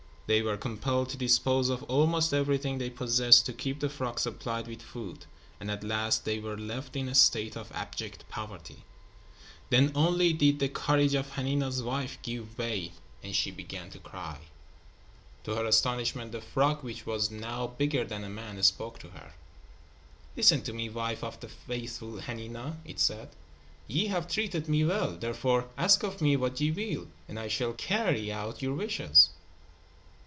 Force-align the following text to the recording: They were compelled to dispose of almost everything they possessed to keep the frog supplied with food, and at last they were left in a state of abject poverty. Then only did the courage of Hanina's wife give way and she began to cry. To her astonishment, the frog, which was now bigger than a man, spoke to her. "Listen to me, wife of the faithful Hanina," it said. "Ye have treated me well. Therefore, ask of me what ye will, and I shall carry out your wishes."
They 0.33 0.41
were 0.41 0.55
compelled 0.55 1.09
to 1.09 1.17
dispose 1.17 1.67
of 1.67 1.83
almost 1.91 2.33
everything 2.33 2.77
they 2.77 2.89
possessed 2.89 3.45
to 3.47 3.51
keep 3.51 3.81
the 3.81 3.89
frog 3.89 4.17
supplied 4.17 4.65
with 4.65 4.81
food, 4.81 5.25
and 5.59 5.69
at 5.69 5.83
last 5.83 6.23
they 6.23 6.39
were 6.39 6.55
left 6.57 6.95
in 6.95 7.09
a 7.09 7.15
state 7.15 7.57
of 7.57 7.69
abject 7.73 8.23
poverty. 8.29 8.85
Then 9.71 9.91
only 9.93 10.31
did 10.31 10.59
the 10.59 10.69
courage 10.69 11.15
of 11.15 11.31
Hanina's 11.33 11.83
wife 11.83 12.17
give 12.21 12.57
way 12.57 12.93
and 13.21 13.35
she 13.35 13.51
began 13.51 13.89
to 13.89 13.99
cry. 13.99 14.39
To 15.43 15.55
her 15.57 15.65
astonishment, 15.65 16.31
the 16.31 16.39
frog, 16.39 16.81
which 16.81 17.05
was 17.05 17.29
now 17.29 17.67
bigger 17.67 18.05
than 18.05 18.23
a 18.23 18.29
man, 18.29 18.63
spoke 18.63 18.99
to 18.99 19.09
her. 19.09 19.33
"Listen 20.37 20.61
to 20.61 20.71
me, 20.71 20.87
wife 20.87 21.25
of 21.25 21.41
the 21.41 21.49
faithful 21.49 22.21
Hanina," 22.21 22.77
it 22.85 23.01
said. 23.01 23.31
"Ye 23.85 24.07
have 24.07 24.29
treated 24.31 24.69
me 24.69 24.85
well. 24.85 25.11
Therefore, 25.17 25.67
ask 25.77 26.03
of 26.03 26.21
me 26.21 26.37
what 26.37 26.61
ye 26.61 26.71
will, 26.71 27.09
and 27.27 27.37
I 27.37 27.49
shall 27.49 27.73
carry 27.73 28.31
out 28.31 28.61
your 28.61 28.73
wishes." 28.75 29.31